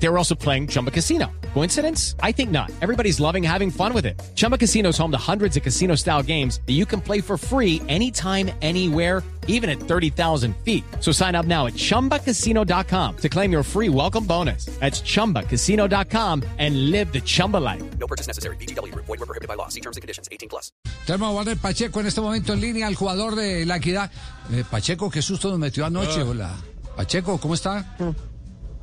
They 0.00 0.08
were 0.08 0.16
also 0.18 0.34
playing 0.34 0.68
Chumba 0.68 0.90
Casino. 0.90 1.26
Coincidence? 1.54 2.14
I 2.22 2.32
think 2.32 2.50
not. 2.50 2.70
Everybody's 2.80 3.18
loving 3.18 3.42
having 3.42 3.70
fun 3.70 3.92
with 3.92 4.06
it. 4.06 4.20
Chumba 4.36 4.56
Casino 4.56 4.90
is 4.90 4.98
home 4.98 5.10
to 5.10 5.18
hundreds 5.18 5.56
of 5.56 5.62
casino 5.62 5.96
style 5.96 6.22
games 6.22 6.60
that 6.66 6.74
you 6.74 6.86
can 6.86 7.00
play 7.00 7.20
for 7.20 7.36
free 7.36 7.82
anytime, 7.88 8.50
anywhere, 8.62 9.24
even 9.48 9.68
at 9.68 9.80
30,000 9.80 10.54
feet. 10.64 10.84
So 11.00 11.10
sign 11.10 11.34
up 11.34 11.46
now 11.46 11.66
at 11.66 11.72
chumbacasino.com 11.74 13.16
to 13.16 13.28
claim 13.28 13.50
your 13.50 13.64
free 13.64 13.88
welcome 13.88 14.24
bonus. 14.24 14.66
That's 14.78 15.00
chumbacasino.com 15.02 16.44
and 16.58 16.90
live 16.92 17.12
the 17.12 17.20
Chumba 17.20 17.56
life. 17.56 17.82
No 17.98 18.06
purchase 18.06 18.28
necessary. 18.28 18.56
BGW. 18.56 18.94
Void 18.94 19.08
were 19.08 19.26
prohibited 19.26 19.48
by 19.48 19.54
law. 19.54 19.68
See 19.68 19.80
terms 19.80 19.96
and 19.96 20.02
conditions. 20.02 20.28
18 20.30 20.48
plus. 20.48 20.70
Tenemos 21.06 21.30
a 21.30 21.32
Walter 21.32 21.56
Pacheco 21.56 21.98
en 22.00 22.06
este 22.06 22.20
momento 22.20 22.52
en 22.52 22.60
línea, 22.60 22.86
el 22.86 22.94
jugador 22.94 23.34
de 23.34 23.64
la 23.64 23.76
equidad. 23.78 24.10
Eh, 24.52 24.64
Pacheco, 24.70 25.10
qué 25.10 25.22
susto 25.22 25.50
nos 25.50 25.58
metió 25.58 25.86
anoche. 25.86 26.22
Hola. 26.22 26.54
Pacheco, 26.96 27.38
¿cómo 27.38 27.54
está? 27.54 27.96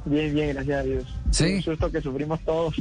Bien, 0.05 0.33
bien, 0.33 0.53
gracias 0.53 0.79
a 0.79 0.83
Dios. 0.83 1.05
Sí. 1.31 1.43
Un 1.55 1.61
susto 1.63 1.91
que 1.91 1.99
sufrimos 2.01 2.39
todos. 2.45 2.75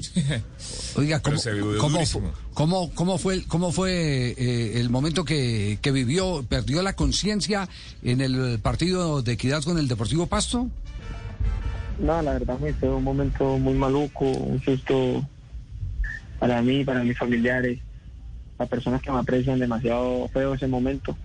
Oiga, 0.96 1.20
¿cómo, 1.20 1.36
cómo, 1.78 1.94
durísimo. 1.94 2.32
cómo- 2.52 2.90
cómo 2.94 3.18
fue, 3.18 3.34
el- 3.34 3.46
cómo 3.46 3.72
fue 3.72 4.34
eh, 4.36 4.80
el 4.80 4.90
momento 4.90 5.24
que, 5.24 5.78
que 5.80 5.90
vivió? 5.90 6.44
¿Perdió 6.48 6.82
la 6.82 6.92
conciencia 6.92 7.68
en 8.02 8.20
el 8.20 8.58
partido 8.60 9.22
de 9.22 9.32
equidad 9.32 9.62
con 9.62 9.78
el 9.78 9.88
Deportivo 9.88 10.26
Pasto? 10.26 10.68
No, 11.98 12.20
la 12.22 12.32
verdad 12.34 12.58
me 12.58 12.72
fue 12.74 12.90
un 12.90 13.04
momento 13.04 13.56
muy 13.58 13.74
maluco, 13.74 14.26
un 14.26 14.60
susto 14.62 15.26
para 16.38 16.60
mí, 16.60 16.84
para 16.84 17.02
mis 17.04 17.16
familiares, 17.16 17.80
las 18.58 18.68
personas 18.68 19.00
que 19.00 19.10
me 19.10 19.18
aprecian 19.18 19.58
demasiado 19.58 20.28
feo 20.28 20.54
ese 20.54 20.66
momento. 20.66 21.16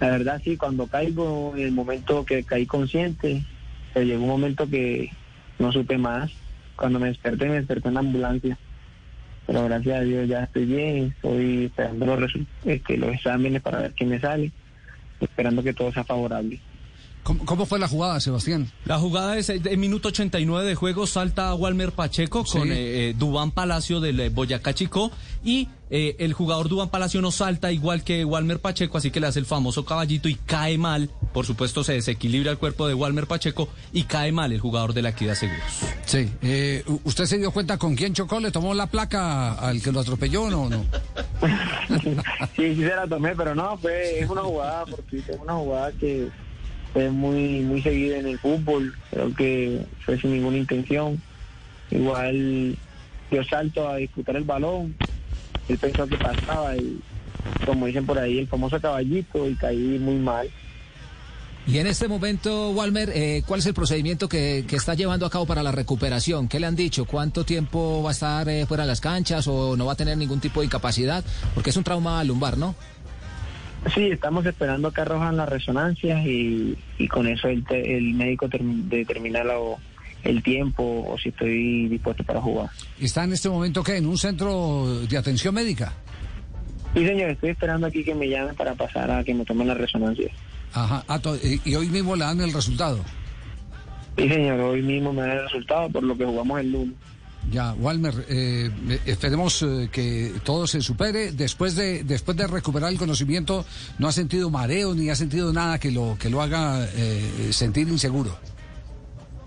La 0.00 0.08
verdad 0.10 0.40
sí, 0.42 0.56
cuando 0.56 0.86
caigo, 0.86 1.52
en 1.56 1.64
el 1.64 1.72
momento 1.72 2.24
que 2.24 2.42
caí 2.42 2.64
consciente, 2.64 3.44
pero 3.94 4.06
llegó 4.06 4.22
un 4.24 4.28
momento 4.30 4.68
que 4.68 5.10
no 5.58 5.72
supe 5.72 5.98
más. 5.98 6.30
Cuando 6.76 6.98
me 6.98 7.08
desperté, 7.08 7.46
me 7.48 7.54
desperté 7.56 7.88
en 7.88 7.94
la 7.94 8.00
ambulancia. 8.00 8.58
Pero 9.46 9.64
gracias 9.64 9.98
a 9.98 10.02
Dios 10.02 10.28
ya 10.28 10.44
estoy 10.44 10.64
bien, 10.64 11.12
estoy 11.16 11.64
esperando 11.66 12.06
los, 12.06 12.18
resu- 12.20 12.46
este, 12.64 12.96
los 12.96 13.12
exámenes 13.14 13.60
para 13.62 13.80
ver 13.80 13.94
qué 13.94 14.04
me 14.06 14.20
sale, 14.20 14.52
esperando 15.20 15.62
que 15.62 15.72
todo 15.74 15.92
sea 15.92 16.04
favorable. 16.04 16.60
¿Cómo, 17.24 17.44
cómo 17.44 17.66
fue 17.66 17.78
la 17.78 17.86
jugada, 17.88 18.18
Sebastián? 18.20 18.70
La 18.86 18.98
jugada 18.98 19.36
es 19.36 19.50
en 19.50 19.78
minuto 19.80 20.08
89 20.08 20.66
de 20.66 20.74
juego, 20.74 21.06
salta 21.06 21.52
Walmer 21.54 21.92
Pacheco 21.92 22.44
con 22.44 22.68
Sí. 22.68 22.70
eh, 22.72 23.10
eh, 23.10 23.14
Dubán 23.18 23.50
Palacio 23.50 24.00
del 24.00 24.20
eh, 24.20 24.28
Boyacá 24.30 24.72
Chico 24.72 25.10
y 25.44 25.68
eh, 25.90 26.16
el 26.20 26.32
jugador 26.32 26.68
Dubán 26.70 26.88
Palacio 26.88 27.20
no 27.20 27.30
salta 27.30 27.72
igual 27.72 28.04
que 28.04 28.24
Walmer 28.24 28.60
Pacheco, 28.60 28.96
así 28.96 29.10
que 29.10 29.20
le 29.20 29.26
hace 29.26 29.38
el 29.40 29.44
famoso 29.46 29.84
caballito 29.84 30.28
y 30.30 30.36
cae 30.36 30.78
mal. 30.78 31.10
Por 31.32 31.46
supuesto 31.46 31.84
se 31.84 31.92
desequilibra 31.92 32.50
el 32.50 32.58
cuerpo 32.58 32.88
de 32.88 32.94
Walmer 32.94 33.26
Pacheco 33.26 33.68
y 33.92 34.04
cae 34.04 34.32
mal 34.32 34.52
el 34.52 34.58
jugador 34.60 34.92
de 34.94 35.02
la 35.02 35.10
Equidad 35.10 35.34
Seguros. 35.34 35.62
Sí. 36.04 36.28
Eh, 36.42 36.82
¿u- 36.86 37.00
¿Usted 37.04 37.26
se 37.26 37.38
dio 37.38 37.52
cuenta 37.52 37.78
con 37.78 37.94
quién 37.94 38.14
chocó? 38.14 38.40
¿Le 38.40 38.50
tomó 38.50 38.74
la 38.74 38.88
placa 38.88 39.54
al 39.54 39.80
que 39.80 39.92
lo 39.92 40.00
atropelló 40.00 40.42
o 40.44 40.50
no? 40.50 40.68
no? 40.68 40.84
sí, 42.56 42.74
sí 42.74 42.76
se 42.76 42.96
la 42.96 43.06
tomé, 43.06 43.34
pero 43.36 43.54
no, 43.54 43.78
fue, 43.78 44.20
es 44.20 44.28
una 44.28 44.42
jugada 44.42 44.86
fortuita, 44.86 45.32
es 45.32 45.40
una 45.40 45.54
jugada 45.54 45.92
que 45.92 46.28
fue 46.92 47.08
muy, 47.10 47.60
muy 47.60 47.80
seguida 47.82 48.18
en 48.18 48.26
el 48.26 48.38
fútbol, 48.38 48.94
creo 49.10 49.32
que 49.34 49.86
fue 50.04 50.20
sin 50.20 50.32
ninguna 50.32 50.56
intención. 50.58 51.22
Igual 51.90 52.76
yo 53.30 53.44
salto 53.44 53.88
a 53.88 53.96
disputar 53.96 54.36
el 54.36 54.44
balón, 54.44 54.96
él 55.68 55.78
pensó 55.78 56.06
que 56.08 56.18
pasaba 56.18 56.76
y 56.76 57.00
como 57.64 57.86
dicen 57.86 58.06
por 58.06 58.18
ahí, 58.18 58.38
el 58.38 58.48
famoso 58.48 58.80
caballito 58.80 59.48
y 59.48 59.54
caí 59.54 59.76
muy 60.00 60.16
mal. 60.16 60.50
Y 61.66 61.78
en 61.78 61.86
este 61.86 62.08
momento, 62.08 62.70
Walmer, 62.70 63.10
eh, 63.14 63.42
¿cuál 63.46 63.60
es 63.60 63.66
el 63.66 63.74
procedimiento 63.74 64.28
que, 64.28 64.64
que 64.66 64.76
está 64.76 64.94
llevando 64.94 65.26
a 65.26 65.30
cabo 65.30 65.46
para 65.46 65.62
la 65.62 65.70
recuperación? 65.70 66.48
¿Qué 66.48 66.58
le 66.58 66.66
han 66.66 66.74
dicho? 66.74 67.04
¿Cuánto 67.04 67.44
tiempo 67.44 68.02
va 68.02 68.10
a 68.10 68.12
estar 68.12 68.48
eh, 68.48 68.66
fuera 68.66 68.82
de 68.84 68.88
las 68.88 69.00
canchas 69.00 69.46
o 69.46 69.76
no 69.76 69.86
va 69.86 69.92
a 69.92 69.96
tener 69.96 70.16
ningún 70.16 70.40
tipo 70.40 70.60
de 70.60 70.66
incapacidad? 70.66 71.22
Porque 71.54 71.70
es 71.70 71.76
un 71.76 71.84
trauma 71.84 72.24
lumbar, 72.24 72.58
¿no? 72.58 72.74
Sí, 73.94 74.02
estamos 74.10 74.44
esperando 74.46 74.90
que 74.90 75.00
arrojan 75.02 75.36
las 75.36 75.48
resonancias 75.48 76.26
y, 76.26 76.76
y 76.98 77.08
con 77.08 77.26
eso 77.28 77.48
el, 77.48 77.64
te- 77.64 77.96
el 77.96 78.14
médico 78.14 78.46
term- 78.48 78.88
determina 78.88 79.44
lo- 79.44 79.76
el 80.24 80.42
tiempo 80.42 80.82
o 81.08 81.16
si 81.18 81.28
estoy 81.28 81.88
dispuesto 81.88 82.24
para 82.24 82.40
jugar. 82.40 82.68
¿Está 83.00 83.24
en 83.24 83.32
este 83.32 83.48
momento 83.48 83.82
qué? 83.82 83.96
¿En 83.96 84.06
un 84.06 84.18
centro 84.18 85.02
de 85.08 85.16
atención 85.16 85.54
médica? 85.54 85.92
Sí, 86.94 87.06
señor, 87.06 87.30
estoy 87.30 87.50
esperando 87.50 87.86
aquí 87.86 88.02
que 88.02 88.14
me 88.14 88.28
llamen 88.28 88.54
para 88.56 88.74
pasar 88.74 89.10
a 89.10 89.22
que 89.24 89.32
me 89.34 89.44
tomen 89.44 89.68
las 89.68 89.78
resonancias. 89.78 90.30
Ajá. 90.72 91.04
Ah, 91.08 91.20
y, 91.64 91.74
hoy 91.74 91.88
mismo 91.88 92.16
le 92.16 92.24
dan 92.24 92.40
el 92.40 92.52
resultado. 92.52 93.00
Sí, 94.16 94.28
señor, 94.28 94.60
hoy 94.60 94.82
mismo 94.82 95.12
me 95.12 95.22
da 95.22 95.34
el 95.34 95.42
resultado 95.44 95.88
por 95.90 96.02
lo 96.02 96.16
que 96.16 96.24
jugamos 96.24 96.60
el 96.60 96.72
lunes. 96.72 96.94
Ya, 97.50 97.72
Walmer, 97.72 98.14
eh, 98.28 98.70
esperemos 99.06 99.62
eh, 99.62 99.88
que 99.90 100.32
todo 100.44 100.66
se 100.66 100.80
supere. 100.82 101.32
Después 101.32 101.74
de 101.74 102.04
después 102.04 102.36
de 102.36 102.46
recuperar 102.46 102.92
el 102.92 102.98
conocimiento, 102.98 103.64
no 103.98 104.08
ha 104.08 104.12
sentido 104.12 104.50
mareo 104.50 104.94
ni 104.94 105.10
ha 105.10 105.16
sentido 105.16 105.52
nada 105.52 105.78
que 105.78 105.90
lo 105.90 106.16
que 106.20 106.30
lo 106.30 106.42
haga 106.42 106.86
eh, 106.94 107.48
sentir 107.50 107.88
inseguro. 107.88 108.36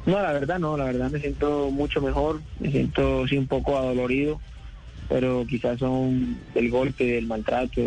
No, 0.06 0.22
la 0.22 0.34
verdad 0.34 0.60
no, 0.60 0.76
la 0.76 0.86
verdad 0.86 1.10
me 1.12 1.20
siento 1.20 1.70
mucho 1.72 2.02
mejor, 2.02 2.42
me 2.60 2.72
siento 2.72 3.26
sí 3.28 3.38
un 3.38 3.48
poco 3.48 3.78
adolorido, 3.78 4.42
pero 5.08 5.46
quizás 5.48 5.80
son 5.80 6.38
del 6.54 6.70
golpe, 6.70 7.06
del 7.06 7.28
maltrato. 7.28 7.82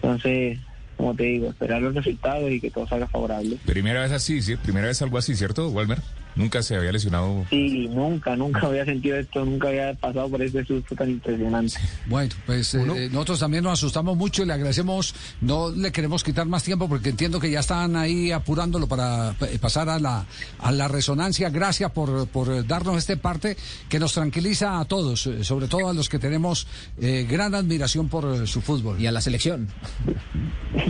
Entonces, 0.00 0.58
como 0.98 1.14
te 1.14 1.22
digo, 1.22 1.48
esperar 1.48 1.80
los 1.80 1.94
resultados 1.94 2.50
y 2.50 2.60
que 2.60 2.70
todo 2.70 2.86
salga 2.86 3.06
favorable. 3.06 3.56
Primera 3.64 4.02
vez 4.02 4.10
así, 4.10 4.42
¿sí? 4.42 4.56
Primera 4.56 4.88
vez 4.88 5.00
algo 5.00 5.16
así, 5.16 5.36
¿cierto, 5.36 5.68
Walmer? 5.68 5.98
Nunca 6.38 6.62
se 6.62 6.76
había 6.76 6.92
lesionado. 6.92 7.44
Sí, 7.50 7.88
nunca, 7.88 8.34
nunca 8.36 8.66
había 8.68 8.84
sentido 8.84 9.16
esto, 9.18 9.44
nunca 9.44 9.68
había 9.68 9.92
pasado 9.94 10.28
por 10.30 10.40
este 10.40 10.64
susto 10.64 10.94
tan 10.94 11.10
impresionante. 11.10 11.74
Bueno, 12.06 12.34
pues 12.46 12.72
eh, 12.74 13.08
nosotros 13.12 13.40
también 13.40 13.64
nos 13.64 13.72
asustamos 13.74 14.16
mucho 14.16 14.42
y 14.42 14.46
le 14.46 14.52
agradecemos. 14.54 15.14
No 15.40 15.70
le 15.70 15.92
queremos 15.92 16.22
quitar 16.24 16.46
más 16.46 16.62
tiempo 16.62 16.88
porque 16.88 17.10
entiendo 17.10 17.40
que 17.40 17.50
ya 17.50 17.60
están 17.60 17.96
ahí 17.96 18.30
apurándolo 18.32 18.86
para 18.86 19.34
eh, 19.40 19.58
pasar 19.60 19.88
a 19.88 19.98
la, 19.98 20.24
a 20.60 20.72
la 20.72 20.86
resonancia. 20.88 21.50
Gracias 21.50 21.90
por, 21.90 22.28
por 22.28 22.66
darnos 22.66 22.96
este 22.98 23.16
parte 23.16 23.56
que 23.88 23.98
nos 23.98 24.12
tranquiliza 24.14 24.78
a 24.78 24.84
todos, 24.84 25.26
eh, 25.26 25.42
sobre 25.42 25.66
todo 25.66 25.88
a 25.88 25.92
los 25.92 26.08
que 26.08 26.18
tenemos 26.20 26.66
eh, 27.00 27.26
gran 27.28 27.54
admiración 27.54 28.08
por 28.08 28.24
eh, 28.42 28.46
su 28.46 28.60
fútbol. 28.60 29.00
Y 29.00 29.06
a 29.06 29.12
la 29.12 29.20
selección. 29.20 29.68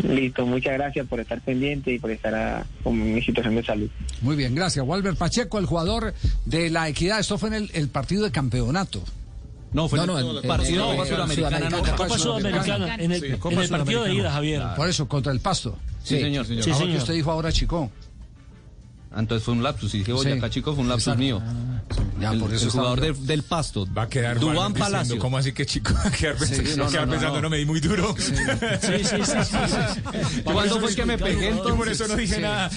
Listo, 0.05 0.45
muchas 0.47 0.75
gracias 0.75 1.07
por 1.07 1.21
estar 1.21 1.41
pendiente 1.41 1.93
y 1.95 1.99
por 1.99 2.11
estar 2.11 2.35
a- 2.35 2.67
con 2.83 3.15
mi 3.15 3.23
situación 3.23 3.55
de 3.55 3.65
salud. 3.65 3.89
Muy 4.21 4.37
bien, 4.37 4.55
gracias. 4.55 4.85
Walter 4.87 5.15
Pacheco, 5.15 5.38
el 5.43 5.67
jugador 5.67 6.15
de 6.45 6.71
la 6.71 6.89
Equidad. 6.89 7.21
Esto 7.21 7.39
fue 7.39 7.49
en 7.51 7.55
el, 7.55 7.71
el 7.75 7.89
partido 7.89 8.25
de 8.25 8.31
campeonato. 8.33 9.03
No, 9.73 9.87
fue 9.89 10.05
No, 10.07 10.19
en 10.19 10.37
el 10.37 10.43
partido 10.43 10.87
Copa 10.93 11.05
Sudamericana. 11.07 11.59
Sudamericana. 11.59 11.71
no, 11.71 11.79
Copa 11.79 11.97
Copa 11.97 12.19
Sudamericana, 12.19 12.95
en 12.97 13.13
el, 13.13 13.21
Sí, 13.21 13.27
en 13.27 13.37
Copa 13.39 13.63
el 13.63 13.69
partido 13.69 14.05
de 14.05 14.15
ida, 14.15 14.31
Javier. 14.33 14.63
Por 14.77 14.89
eso, 14.89 15.07
contra 15.07 15.31
el 15.33 15.41
Pasto. 15.41 15.77
Sí, 16.03 16.19
señor. 16.21 16.47
Sí, 16.47 16.55
Ahora 16.55 16.65
que 16.65 16.75
señor. 16.75 16.97
usted 16.99 17.15
dijo 17.15 17.31
ahora 17.31 17.53
Chico. 17.53 17.91
Ah, 19.13 19.21
Entonces 19.21 19.45
fue 19.45 19.55
un 19.55 19.63
lapsus. 19.63 19.95
Y 19.95 19.99
dije, 19.99 20.13
Boyacá 20.13 20.47
Sí. 20.49 20.55
Chico 20.55 20.73
fue 20.75 20.83
un 20.83 20.89
lapsus 20.89 21.09
Exacto. 21.09 21.21
mío. 21.23 21.43
Ya, 22.21 22.33
el, 22.33 22.41
por 22.41 22.53
eso 22.53 22.65
el 22.67 22.71
jugador 22.73 23.01
yo- 23.05 23.13
de- 23.15 23.27
del 23.27 23.43
Pasto. 23.45 23.87
Va 23.97 24.03
a 24.03 24.09
quedar 24.09 24.39
Dubán 24.41 24.73
diciendo, 24.73 24.79
Palacio. 24.79 25.19
¿Cómo 25.19 25.39
así 25.39 25.53
que 25.53 25.65
chico? 25.67 25.93
Va 25.95 26.09
a 26.09 26.11
quedar, 26.11 26.37
pensando, 26.37 26.77
no, 26.77 26.83
va 26.83 26.89
a 26.89 26.91
quedar 26.91 27.07
no, 27.07 27.13
pensando, 27.13 27.37
no. 27.37 27.43
no, 27.43 27.51
me 27.51 27.57
di 27.59 27.65
muy 27.65 27.81
duro. 27.81 28.15
Sí, 28.19 28.35
sí, 29.05 29.05
sí. 29.05 29.23
sí, 29.25 29.57
sí. 29.69 30.41
¿Cuándo 30.45 30.81
fue 30.81 30.95
que 30.95 31.05
me 31.05 31.17
pegué 31.19 31.51
Yo 31.51 31.63
por 31.63 31.71
entonces? 31.89 32.01
eso 32.01 32.09
no 32.09 32.17
dije 32.17 32.41
nada. 32.41 32.71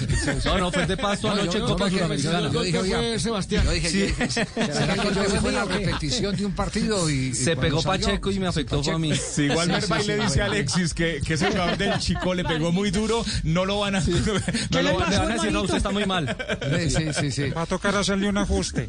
No, 0.45 0.57
no, 0.59 0.71
fue 0.71 0.85
de 0.85 0.97
Pasto 0.97 1.27
No, 1.27 1.33
anoche 1.41 1.57
en 1.57 1.63
yo 1.63 1.69
Copa 1.69 1.85
dije- 1.85 1.97
Sudamericana. 1.97 2.51
yo 2.51 2.61
dije, 2.61 2.77
oiga, 2.79 3.19
Sebastián. 3.19 3.65
Yo 3.65 3.71
dije, 3.71 3.91
yo 3.91 4.05
dije, 4.05 4.29
¿será 4.29 4.93
que 4.95 5.13
yo 5.15 5.23
fue 5.41 5.51
la 5.51 5.65
repetición 5.65 6.35
de 6.35 6.45
un 6.45 6.51
partido 6.53 7.09
y, 7.09 7.33
Se 7.33 7.55
pegó 7.57 7.81
Pacheco 7.81 8.29
y 8.31 8.39
me 8.39 8.47
afectó 8.47 8.83
fue 8.83 8.93
a 8.93 8.97
mí. 8.99 9.13
Si 9.15 9.49
Walmer 9.49 9.91
va 9.91 10.01
y 10.01 10.07
le 10.07 10.17
dice 10.19 10.41
a 10.41 10.45
Alexis 10.45 10.93
que, 10.93 11.19
que 11.25 11.33
ese 11.33 11.47
jugador 11.49 11.77
del 11.77 11.97
chico 11.99 12.33
le 12.35 12.43
pegó 12.43 12.71
muy 12.71 12.91
duro, 12.91 13.25
no 13.43 13.65
lo 13.65 13.79
van 13.79 13.95
a... 13.95 14.01
No, 14.71 14.81
No, 14.81 14.81
lo 14.83 14.91
lo, 14.93 14.99
van 14.99 15.13
a 15.13 15.19
van 15.19 15.31
a 15.31 15.33
decir, 15.35 15.51
no, 15.51 15.61
usted 15.63 15.77
está 15.77 15.89
muy 15.89 16.05
mal. 16.05 16.35
Sí, 16.79 16.89
sí, 16.89 17.05
sí, 17.19 17.31
sí. 17.31 17.49
Va 17.49 17.63
a 17.63 17.65
tocar 17.65 17.95
hacerle 17.95 18.29
un 18.29 18.37
ajuste. 18.37 18.87